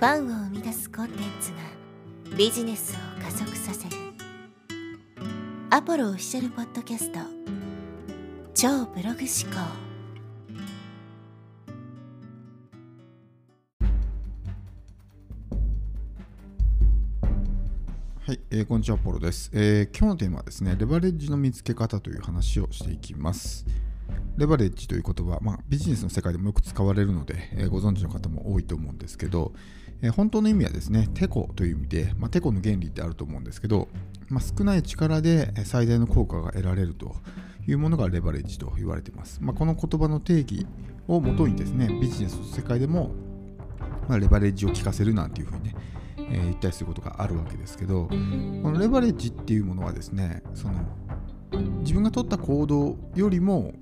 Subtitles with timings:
[0.00, 1.58] ファンを生み出すコンテンツが
[2.34, 3.96] ビジネスを加速させる
[5.68, 7.18] アポロオフィシャルポッドキャスト
[8.54, 9.60] 超ブログ思考
[18.26, 19.98] はい、えー、こんにちは、ポロです、えー。
[19.98, 23.66] 今日のテーマはですね、レバレッジの見つけ方という話をしていきます。
[24.38, 29.52] レバレッジという言葉、まあ、ビジネスの世界でもよく使われるので、えー、ご存知の方も多いと思うんですけど、
[30.02, 33.88] え、本当の意味はですね、テコという意味で、まあ、テコの原理ってあると思うんですけど、
[34.28, 37.14] まあ、少ない力で最大の効果が得られると
[37.66, 39.38] いうものがレバレッジと言われています。
[39.42, 40.66] まあ、この言葉の定義
[41.08, 43.12] をもとにですね、ビジネスの世界でも、
[44.08, 45.74] ま、レバレッジを効かせるなんていうふうにね、
[46.16, 50.74] えー、言ったりすることがあるわけですけど、このレバレッジっていうものはですね、その
[51.80, 53.72] 自分が取った行動よりも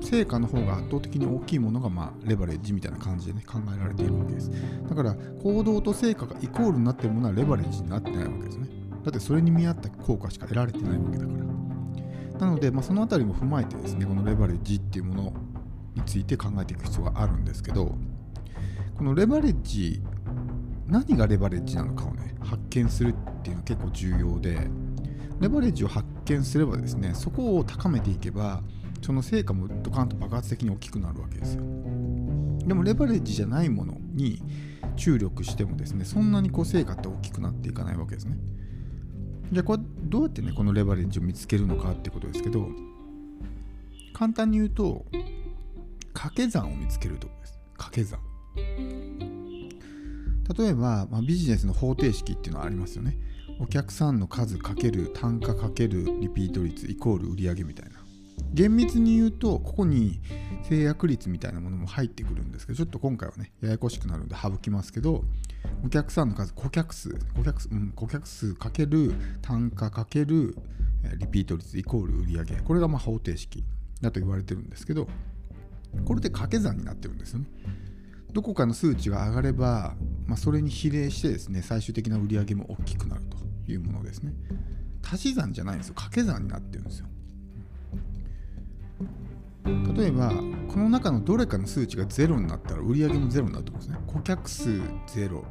[0.00, 4.50] 成果の方が圧倒的に大きいものが、まあ、レバレッジみたいな感じでね、考えられているわけです。
[4.88, 8.68] だから、行動と成果がイコールになっているものはレバレッジになってないわけですね。
[9.04, 12.40] だってそれに見合った効果しか得られてないわけだから。
[12.40, 15.32] なので、まあ、そのあたりも踏まえてですね、このレバレッジっていうもの
[15.94, 17.94] について考えていく必要があるんですけど、
[18.96, 20.02] このレバレッジ、
[20.86, 24.70] 何がレバレッジなのかをね、発見するっていうのは結構重要で、
[25.40, 28.62] レバレッジを発見すればですね、そこを高めていけば、
[29.02, 31.62] その成果もドカンと爆発的に大きくなるわけですよ。
[32.66, 34.42] でもレバレッジじゃないものに
[34.96, 38.36] 注力してもですね、そんなにこう成果って大きくなっていかないわけですね。
[39.52, 42.68] じゃあこれどうやってね、このレバレッジを見つけるのかってことですけど、
[44.12, 45.06] 簡単に言うと、
[46.12, 47.58] 掛け算を見つけるとこです。
[47.76, 48.20] 掛け算。
[50.58, 53.16] 例えば、まあ、ビジネスの方程式っていうのはありますよね。
[53.58, 57.99] お客さんの数かける単価かけるリピート率イコール売上みたいな。
[58.52, 60.20] 厳密に言うと、ここに
[60.68, 65.24] 制約率みたいなものも入ってくるんですけど、ちょっと今回はね、ややこしくなるんで省きますけど、
[65.84, 70.56] お客さんの数、顧客数、顧客数、うん、顧客数かける単価かける
[71.18, 73.64] リピート率イコール売上これがまあ方程式
[74.00, 75.08] だと言われてるんですけど、
[76.04, 77.46] これで掛け算になってるんですよね。
[78.32, 83.22] どこかの数値が上がれば、まあ、それに比例してですね、最終的な売上も大きくなる
[83.66, 84.32] というものですね。
[85.02, 85.94] 足し算じゃないんですよ。
[85.94, 87.06] 掛け算になってるんですよ。
[89.94, 90.32] 例えば
[90.68, 93.98] この中のどれかの数値が0になったら売り上げも0になると思うんですね。
[94.06, 95.44] 顧客数0、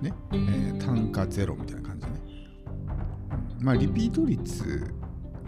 [0.00, 0.12] ね。
[0.32, 2.20] えー、単価0みたいな感じでね
[3.60, 4.92] まあリピート率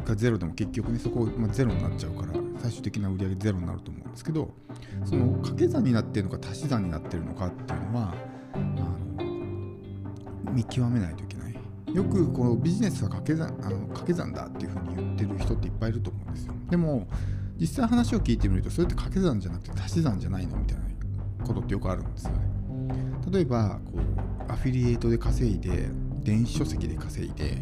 [0.05, 4.53] が0でも結局ねそこ、まあ、0になっちゃうから最終的な売り上げ0になると思うんですけど
[5.05, 8.15] その掛け算になってるのか足し算になってるのかっていうのは
[8.55, 11.53] あの見極めないといけない。
[11.95, 16.55] よくこのビジネスは掛け算あの掛け算だっていうふうに言ってる人っていっぱいいると思うんですよ。
[16.71, 17.07] でも
[17.59, 20.85] 実際話を聞いてみるとそれって掛け算じゃなくて足し算じゃないのみたいな
[21.45, 22.53] ことってよくあるんですよね。
[23.31, 23.93] 例えばこ
[24.49, 25.89] うアフィリエイトで稼いで
[26.23, 27.59] 電子書籍で稼いで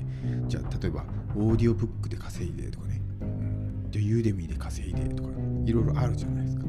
[0.49, 1.05] じゃあ例えば
[1.37, 5.31] オーディオブックで稼いでとかね、うん、でユーデミーで稼いでとか
[5.65, 6.65] いろいろあるじゃないですか。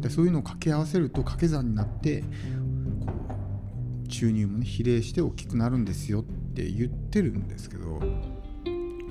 [0.00, 2.26] でそういうのを掛け合わせると掛け算になってこ
[4.06, 8.00] う収入もね比例して大きくなるんですよって言ってるんですけど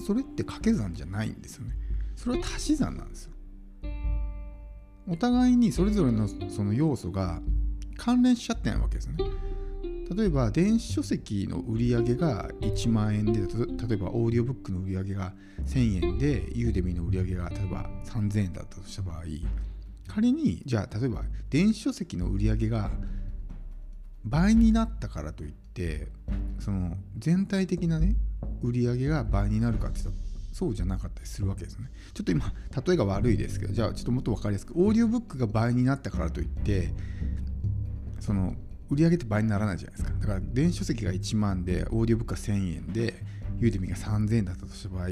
[0.06, 1.75] それって掛け算じゃないんですよね。
[2.16, 3.31] それは足し算なんですよ。
[5.09, 7.42] お互いにそれぞれのその要素が
[7.97, 9.16] 関連しちゃってないわけですね。
[10.16, 15.34] 例えば電子書籍の売り上げが1万円で例えばオーディオブックの売り上げが
[15.68, 19.24] 1000円でユーデミの売り上げが例えば3000円だったとした場合
[20.08, 21.22] 仮にじゃあ例えば
[21.52, 22.90] 電子書籍の売り上げが
[24.25, 26.08] 倍になったからといって
[26.59, 28.16] その全体的なね
[28.64, 31.90] 売り上げが倍になるかって言ったらそうじゃなかったりするわけですね。
[32.14, 32.54] ちょっと今、
[32.86, 36.94] 例えが悪いですけど、じゃあちょっともっと分かりやすく、オーディオブックが倍になったからといって、
[38.20, 38.56] その
[38.90, 40.20] 売り上げって倍にならないじゃないですか。
[40.20, 43.24] だから電子書籍が1万で、オーディオブックが1000円で、
[43.60, 45.08] ユーデミが3000円だったとした場合、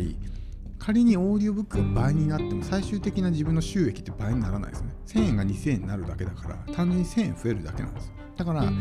[0.80, 4.94] 仮にオーディオブックが倍になっても最終的な自分の収益って倍にならないですね。
[5.08, 8.14] 1000円が2000円になるだけだから、単純に1000円増えるだけなんですよ。
[8.38, 8.72] だから、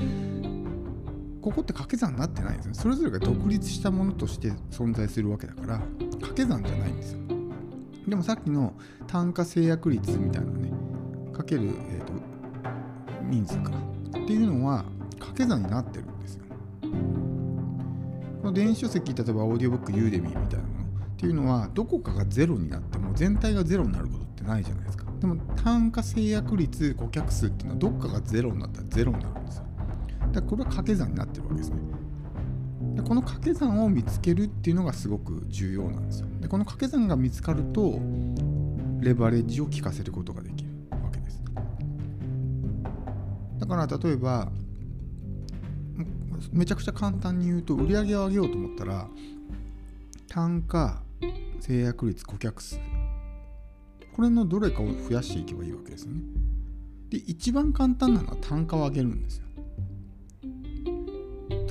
[1.47, 2.75] ここって掛け算になってないですよ。
[2.75, 7.21] それぞれが独立したものとして存在するわけだから掛け算じゃないんですよ。
[8.09, 8.75] でもさっきの
[9.07, 10.73] 単価制約率みたいなね
[11.33, 12.13] かける、えーと、
[13.23, 13.71] 人数か。
[13.71, 14.85] っていうのは
[15.21, 16.43] 掛け算になってるんですよ。
[16.83, 16.89] こ
[18.49, 25.05] の電子書籍例えばオーディオブックユーデミーみたいなものっていうのはどこかがゼロになっても全体がゼロになることってないじゃないですか。
[25.21, 29.66] でも単価制約率顧客数っていうのはどっかがゼロになったらゼロになるんですよ。
[30.37, 31.77] だこれは掛け算になってるわけですね。
[32.95, 36.29] でこの掛け算を見つけるっていうのがすごく重要なんですよ。
[36.41, 37.99] でこの掛け算が見つかると
[39.01, 41.43] レバレッジを効かせることができるわけです。
[43.59, 44.51] だから例えば
[46.53, 49.09] めちゃくちゃ簡単に言うと売り上げを上げようと思ったら
[50.29, 51.03] 単価
[51.61, 52.79] 制約率顧客数
[54.15, 56.21] これのどれかを増やしていけばいいわけですね
[57.09, 59.46] で一番簡単なのは単価を上げるんですよ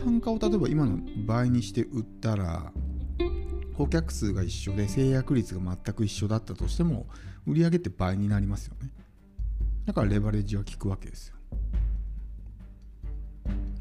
[0.06, 2.72] 単価を例えば今の倍にして売ったら
[3.76, 7.08] 顧客数が一緒で制約率が全く一緒だったとしても
[7.48, 8.92] 売上って倍になりますよね。
[9.86, 11.36] だからレバレッジは効くわけですよ。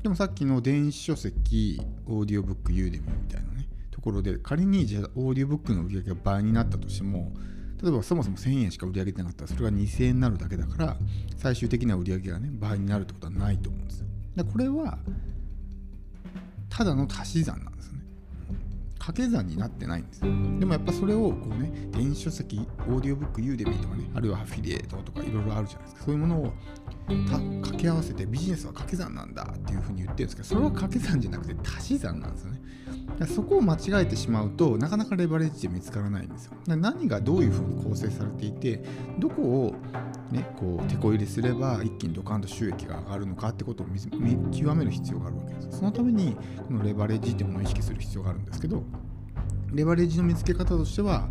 [0.02, 7.32] でもさっきの電子書籍オーディオブックユーデミみたいなねところで仮にじゃあオーディオブックの売り上げが倍になったとしても
[7.82, 10.96] 例えばそもそも1000円しか売り上げてなかったらそれが2000円になるだけだから
[11.36, 14.06] 最終的な売り上げがね倍になるってことはないと思うんですよ。
[14.36, 14.98] でこれは
[16.76, 18.00] ただの足し算なんですね。
[18.98, 20.26] 掛け算になってないんですよ。
[20.58, 26.04] でもやっぱそれをこうね電子書籍オーディオブックユーデミーとかねあるいはアフィリエイトとかいろいろあるじゃないですか。
[26.06, 26.52] そういうものを
[27.28, 32.60] 掛け合わせてビジネスは掛け算なんだっていうふうに言ってるんですけどそれは掛け算じゃなくて足し算なんですよね。
[33.28, 36.52] そこを間違えてしまうとなかなかレバレッジで見つからないんですよ。
[36.66, 38.82] 何がどういうふうに構成されていて
[39.18, 39.74] どこを
[40.32, 44.00] ねこう手こ入れすれば一気にドカンと収益が上がるのかってことを見
[44.50, 45.78] 極める必要があるわけです。
[45.78, 48.82] そのためにこのレバレッジっていうものを意識する必要があるんですけど
[49.72, 51.28] レバレッジの見つけ方としては、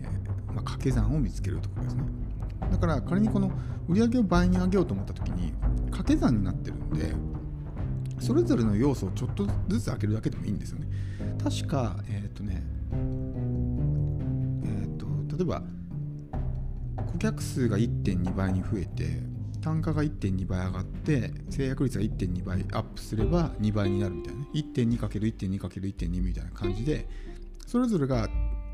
[0.00, 2.02] えー、まあ、掛け算を見つけるところですね。
[2.70, 3.50] だから仮にこの
[3.88, 5.52] 売上を倍に上げようと思った時に
[5.90, 7.12] 掛け算になってるんで
[8.18, 10.86] それぞれの要素をちょっとずつ開けるだけでもいいんですよね。
[11.42, 12.62] 確かえっ、ー、とね
[14.64, 15.62] えっ、ー、と例えば
[17.12, 19.22] 顧客数が1.2倍に増えて
[19.60, 24.48] 単価が1.2倍上がって制約率が1.2倍アップすれば2倍になるみたいなね。
[24.54, 27.08] 1.2×1.2×1.2 みたいな感じで
[27.66, 28.28] それぞれが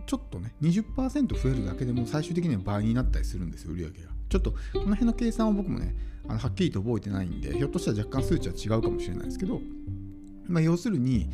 [0.07, 4.12] ちょっとね20%増えるだけでも最終的には倍になったりするんですよ売り上げが。
[4.33, 5.95] ちょっとこの辺の計算は僕もね
[6.27, 9.61] あのはっきりと覚えてないんでひょっとしたら若干数値は違うかもしれないですけど
[10.49, 11.31] まあ、要するに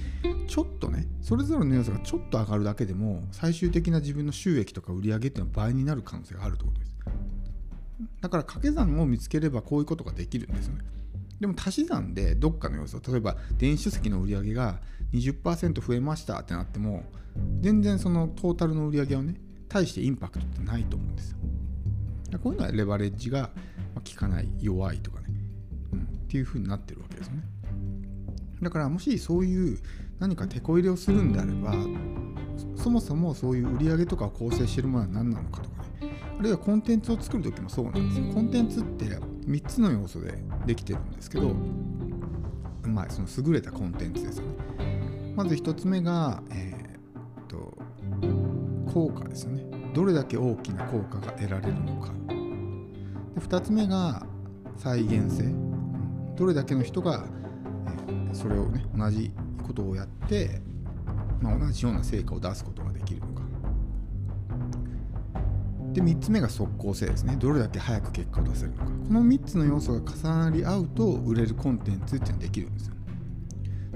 [0.46, 6.94] ちょっとねそれぞれの要素がちょっと上がるだけでも最終的な自分の収益とか売り上げっていうのは倍になる可能性があるってことです。
[8.20, 10.84] だから掛け算を見つければこういうことができるんですよね。
[11.40, 14.80] でも足し算でどっかの要素例えば電子書籍の売り上げが
[15.12, 17.04] 20%増えましたってなっても
[17.60, 19.34] 全然そのトータルの売り上げはね
[19.68, 21.38] 対してインパクトってないと思うんですよ。
[22.36, 23.50] こういうのはレバレッジが
[23.94, 25.26] 効かない弱いとかね、
[25.92, 27.42] うん、っていう風になってるわけですよね。
[28.60, 29.78] だからもしそういう
[30.18, 31.74] 何か手こ入れをするんであれば
[32.76, 35.88] そもそもそういう売り上げとかを構成しているものは何なのかとかね。
[36.38, 38.32] あるいはコンテンツを作る時もそうなんですよ。
[38.34, 40.34] コンテンツって3つの要素で
[40.66, 41.54] できてるんですけど
[42.82, 45.34] まあその優れたコンテンツですよね。
[45.36, 47.78] まず1つ目がえー、っと
[48.92, 52.12] 効果ですよねどれだけ大きな効果が得られるのか。
[53.34, 54.26] で2つ目が
[54.76, 55.52] 再現性。
[56.36, 57.24] どれだけの人が、
[58.32, 59.32] それをね同じ
[59.66, 60.60] ことをやって、
[61.40, 63.42] まあ、同じような成果を出すことができるのか。
[65.92, 67.36] で3つ目が即効性ですね。
[67.36, 68.84] どれだけ早く結果を出せるのか。
[68.84, 72.94] この3つの要素が重なり合うと売れるコンテンツっていうのはできるんですよ。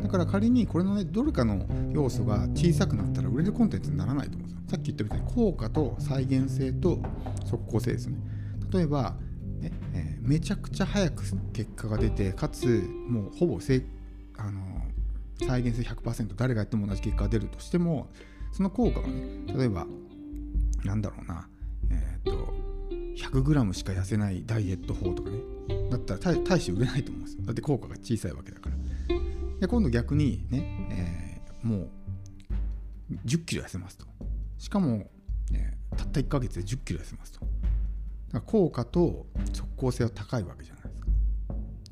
[0.02, 4.58] だから仮にこれのねどれかの要素が小さくなったら売れるコンテンツにならないと思うんですよ。
[4.70, 6.98] さっき言ったみたいに効果と再現性と
[7.44, 8.16] 即効性ですね。
[8.72, 9.16] 例えば
[9.60, 11.22] ねえー、めちゃくちゃ早く
[11.52, 13.84] 結果が出てかつもうほぼせ
[14.36, 14.60] あの
[15.46, 18.10] 再現性100%誰がやっても同じ結果が出るとしても
[18.52, 19.86] その効果がね例えば
[20.84, 21.48] なんだろうな
[21.90, 22.52] えっ、と
[23.16, 25.38] 100g しか痩せないダイエット法とかね
[25.90, 27.44] だったら大して売れないと思うんですよ。
[27.44, 28.81] だって効果が小さいわけだから。
[29.62, 31.88] で今度逆にね、えー、もう
[33.24, 34.06] 1 0キロ痩せますと。
[34.58, 35.08] しかも、
[35.52, 37.38] ね、たった1ヶ月で1 0キロ痩せますと。
[37.42, 37.50] だか
[38.32, 41.06] ら効果と即効性は高いわけじゃないですか。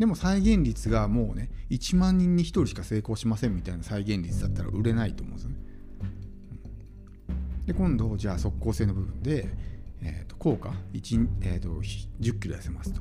[0.00, 5.56] でも再現率がもうね1万人に1人しか成功しませんみたいな再現率だったら売れないと思うんですよね。
[7.66, 9.48] で今度じゃあ即効性の部分で、
[10.02, 11.68] えー、と効果？1,、えー、と
[12.20, 13.00] 10キロ痩せますと。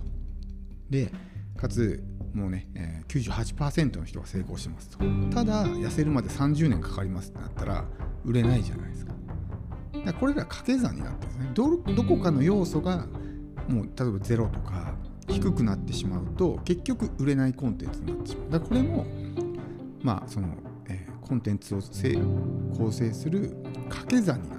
[0.92, 1.12] で
[1.58, 5.00] かつもうね、えー、98%の人が成功してますと。
[5.34, 7.86] ただ痩せるまで30年かかりますってなったら
[8.26, 9.14] 売れないじゃないですか。
[10.20, 11.52] これら掛け算になってるんですね。
[11.54, 13.08] どどこかの要素が
[13.68, 14.94] もう例えば0とか
[15.28, 18.50] 低くなってしまうと結局売れないコンテンツになってしまう。
[18.52, 19.06] だからこれも
[20.02, 20.48] まあその、
[20.88, 21.80] えー、コンテンツを
[22.78, 23.56] 構成する
[23.90, 24.59] 掛け算になっ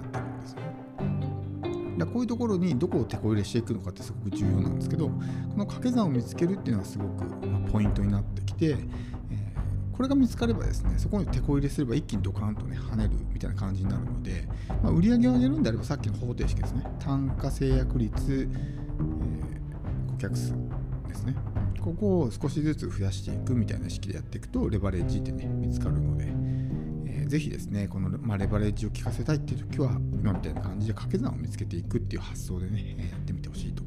[2.05, 5.13] だこういうところにどこを手こ入れしていくのかってすごく重要なんですけどこ
[5.57, 14.47] の掛け算を見つけるっていうのはすごく、ま、ポイントになってきて、えー、これが見つかればですねそこに手こ入れすれば一気にドカンとね跳ねるみたいな感じになるので、
[14.83, 20.53] まあ、売り上げを上げるんであればさっきの方程式ですね単価制約率え、顧、客数
[21.07, 21.35] ですね。
[21.81, 26.25] ここを少しずつ増やしていくみたいな式でやっていくとレバレッジってね見つかるので、
[27.31, 33.80] ぜひですねこの、まあ、レバレッジを効かせたいっていう時は今みたいな感じで掛け算を見つけていくっていう発想でねやってみてほしいと